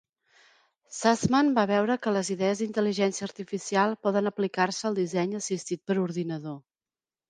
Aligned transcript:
Sussman 0.99 1.51
va 1.59 1.65
veure 1.73 1.99
que 2.07 2.15
les 2.17 2.33
idees 2.37 2.65
d'intel·ligència 2.65 3.29
artificial 3.31 3.97
poden 4.09 4.35
aplicar-se 4.35 4.93
al 4.93 5.01
disseny 5.05 5.41
assistit 5.45 5.89
per 5.91 6.03
ordinador. 6.11 6.63